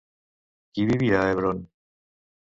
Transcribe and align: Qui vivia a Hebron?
Qui 0.79 0.85
vivia 0.93 1.21
a 1.21 1.29
Hebron? 1.35 1.61